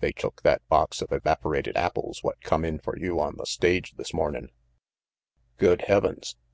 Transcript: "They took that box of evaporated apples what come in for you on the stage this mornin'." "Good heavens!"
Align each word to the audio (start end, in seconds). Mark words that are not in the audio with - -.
"They 0.00 0.12
took 0.12 0.40
that 0.40 0.66
box 0.70 1.02
of 1.02 1.12
evaporated 1.12 1.76
apples 1.76 2.24
what 2.24 2.40
come 2.40 2.64
in 2.64 2.78
for 2.78 2.98
you 2.98 3.20
on 3.20 3.34
the 3.36 3.44
stage 3.44 3.92
this 3.98 4.14
mornin'." 4.14 4.48
"Good 5.58 5.82
heavens!" 5.82 6.36